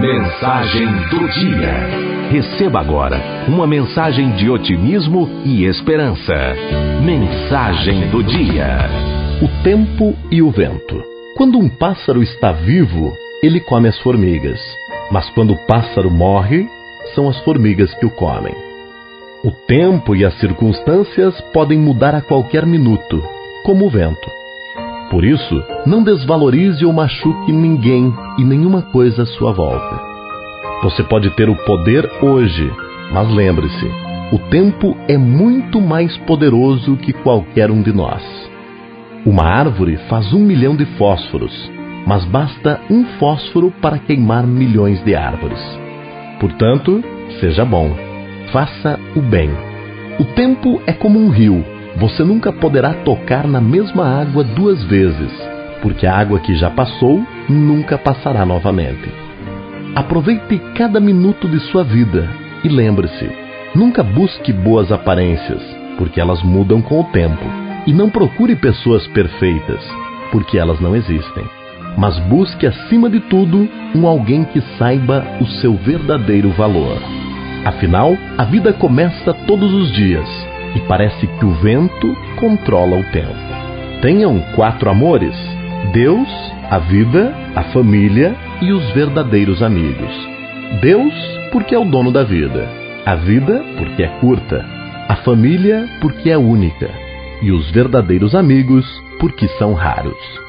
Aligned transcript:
Mensagem 0.00 0.86
do 1.08 1.26
dia. 1.26 2.30
Receba 2.30 2.80
agora 2.80 3.18
uma 3.48 3.66
mensagem 3.66 4.30
de 4.32 4.50
otimismo 4.50 5.26
e 5.42 5.64
esperança. 5.64 6.34
Mensagem 7.02 8.10
do 8.10 8.22
dia. 8.22 8.90
O 9.42 9.62
tempo 9.62 10.14
e 10.30 10.42
o 10.42 10.50
vento. 10.50 11.02
Quando 11.34 11.58
um 11.58 11.66
pássaro 11.68 12.22
está 12.22 12.52
vivo, 12.52 13.10
ele 13.42 13.58
come 13.58 13.88
as 13.88 13.98
formigas. 14.00 14.60
Mas 15.10 15.30
quando 15.30 15.54
o 15.54 15.66
pássaro 15.66 16.10
morre, 16.10 16.68
são 17.14 17.26
as 17.26 17.38
formigas 17.40 17.94
que 17.94 18.04
o 18.04 18.10
comem. 18.10 18.54
O 19.42 19.50
tempo 19.50 20.14
e 20.14 20.26
as 20.26 20.38
circunstâncias 20.38 21.40
podem 21.54 21.78
mudar 21.78 22.14
a 22.14 22.20
qualquer 22.20 22.66
minuto, 22.66 23.22
como 23.64 23.86
o 23.86 23.90
vento. 23.90 24.35
Por 25.16 25.24
isso, 25.24 25.64
não 25.86 26.04
desvalorize 26.04 26.84
ou 26.84 26.92
machuque 26.92 27.50
ninguém 27.50 28.12
e 28.36 28.44
nenhuma 28.44 28.82
coisa 28.82 29.22
à 29.22 29.26
sua 29.26 29.50
volta. 29.50 29.98
Você 30.82 31.02
pode 31.02 31.30
ter 31.30 31.48
o 31.48 31.56
poder 31.64 32.06
hoje, 32.20 32.70
mas 33.10 33.26
lembre-se: 33.32 33.90
o 34.30 34.38
tempo 34.50 34.94
é 35.08 35.16
muito 35.16 35.80
mais 35.80 36.14
poderoso 36.18 36.98
que 36.98 37.14
qualquer 37.14 37.70
um 37.70 37.80
de 37.80 37.94
nós. 37.94 38.22
Uma 39.24 39.44
árvore 39.44 39.96
faz 40.06 40.34
um 40.34 40.40
milhão 40.40 40.76
de 40.76 40.84
fósforos, 40.98 41.72
mas 42.06 42.22
basta 42.26 42.78
um 42.90 43.02
fósforo 43.18 43.72
para 43.80 43.98
queimar 43.98 44.46
milhões 44.46 45.02
de 45.02 45.14
árvores. 45.14 45.60
Portanto, 46.38 47.02
seja 47.40 47.64
bom, 47.64 47.96
faça 48.52 49.00
o 49.16 49.22
bem. 49.22 49.48
O 50.20 50.26
tempo 50.34 50.82
é 50.86 50.92
como 50.92 51.18
um 51.18 51.30
rio 51.30 51.64
você 51.98 52.22
nunca 52.22 52.52
poderá 52.52 52.92
tocar 52.92 53.46
na 53.46 53.60
mesma 53.60 54.20
água 54.20 54.44
duas 54.44 54.82
vezes, 54.84 55.32
porque 55.80 56.06
a 56.06 56.14
água 56.14 56.38
que 56.38 56.54
já 56.54 56.68
passou 56.68 57.22
nunca 57.48 57.96
passará 57.96 58.44
novamente. 58.44 59.10
Aproveite 59.94 60.60
cada 60.74 61.00
minuto 61.00 61.48
de 61.48 61.58
sua 61.70 61.82
vida 61.82 62.28
e 62.62 62.68
lembre-se: 62.68 63.30
nunca 63.74 64.02
busque 64.02 64.52
boas 64.52 64.92
aparências, 64.92 65.62
porque 65.96 66.20
elas 66.20 66.42
mudam 66.42 66.82
com 66.82 67.00
o 67.00 67.04
tempo. 67.04 67.44
E 67.86 67.92
não 67.92 68.10
procure 68.10 68.56
pessoas 68.56 69.06
perfeitas, 69.08 69.80
porque 70.32 70.58
elas 70.58 70.80
não 70.80 70.94
existem. 70.94 71.44
Mas 71.96 72.18
busque, 72.28 72.66
acima 72.66 73.08
de 73.08 73.20
tudo, 73.20 73.68
um 73.94 74.06
alguém 74.06 74.44
que 74.44 74.60
saiba 74.76 75.24
o 75.40 75.46
seu 75.46 75.74
verdadeiro 75.74 76.50
valor. 76.50 76.98
Afinal, 77.64 78.16
a 78.36 78.44
vida 78.44 78.72
começa 78.72 79.32
todos 79.46 79.72
os 79.72 79.92
dias 79.92 80.45
e 80.76 80.80
parece 80.80 81.26
que 81.26 81.44
o 81.44 81.54
vento 81.54 82.14
controla 82.38 82.98
o 82.98 83.04
tempo. 83.10 83.34
Tenham 84.02 84.40
quatro 84.54 84.90
amores: 84.90 85.34
Deus, 85.92 86.28
a 86.70 86.78
vida, 86.78 87.34
a 87.54 87.64
família 87.72 88.36
e 88.60 88.72
os 88.72 88.90
verdadeiros 88.90 89.62
amigos. 89.62 90.12
Deus, 90.82 91.14
porque 91.50 91.74
é 91.74 91.78
o 91.78 91.84
dono 91.84 92.12
da 92.12 92.22
vida. 92.22 92.68
A 93.06 93.14
vida, 93.14 93.64
porque 93.78 94.02
é 94.02 94.08
curta. 94.20 94.64
A 95.08 95.16
família, 95.16 95.88
porque 96.00 96.30
é 96.30 96.36
única. 96.36 96.90
E 97.40 97.50
os 97.50 97.70
verdadeiros 97.70 98.34
amigos, 98.34 98.84
porque 99.18 99.48
são 99.58 99.72
raros. 99.72 100.45